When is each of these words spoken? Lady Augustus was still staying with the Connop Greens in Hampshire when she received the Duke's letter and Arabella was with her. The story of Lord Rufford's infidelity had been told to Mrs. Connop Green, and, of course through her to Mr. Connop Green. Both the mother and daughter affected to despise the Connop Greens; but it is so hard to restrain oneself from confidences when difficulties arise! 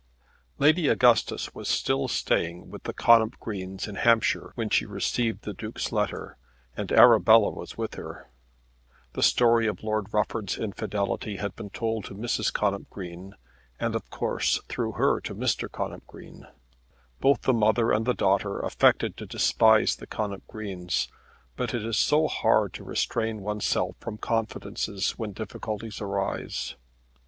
Lady 0.57 0.87
Augustus 0.87 1.53
was 1.53 1.67
still 1.67 2.07
staying 2.07 2.71
with 2.71 2.81
the 2.85 2.91
Connop 2.93 3.37
Greens 3.39 3.87
in 3.87 3.93
Hampshire 3.93 4.51
when 4.55 4.67
she 4.71 4.87
received 4.87 5.43
the 5.43 5.53
Duke's 5.53 5.91
letter 5.91 6.37
and 6.75 6.91
Arabella 6.91 7.51
was 7.51 7.77
with 7.77 7.93
her. 7.93 8.27
The 9.13 9.21
story 9.21 9.67
of 9.67 9.83
Lord 9.83 10.11
Rufford's 10.11 10.57
infidelity 10.57 11.35
had 11.37 11.55
been 11.55 11.69
told 11.69 12.05
to 12.05 12.15
Mrs. 12.15 12.51
Connop 12.51 12.89
Green, 12.89 13.35
and, 13.79 13.93
of 13.93 14.09
course 14.09 14.59
through 14.67 14.93
her 14.93 15.19
to 15.21 15.35
Mr. 15.35 15.69
Connop 15.71 16.03
Green. 16.07 16.47
Both 17.19 17.43
the 17.43 17.53
mother 17.53 17.91
and 17.91 18.03
daughter 18.17 18.57
affected 18.59 19.15
to 19.17 19.27
despise 19.27 19.95
the 19.97 20.07
Connop 20.07 20.41
Greens; 20.47 21.09
but 21.55 21.75
it 21.75 21.85
is 21.85 21.99
so 21.99 22.27
hard 22.27 22.73
to 22.73 22.83
restrain 22.83 23.41
oneself 23.41 23.95
from 23.99 24.17
confidences 24.17 25.11
when 25.19 25.33
difficulties 25.33 26.01
arise! 26.01 26.73